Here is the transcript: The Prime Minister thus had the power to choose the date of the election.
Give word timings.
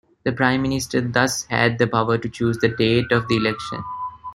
The 0.23 0.31
Prime 0.31 0.63
Minister 0.63 0.99
thus 0.99 1.43
had 1.43 1.77
the 1.77 1.85
power 1.85 2.17
to 2.17 2.27
choose 2.27 2.57
the 2.57 2.69
date 2.69 3.11
of 3.11 3.27
the 3.27 3.37
election. 3.37 3.83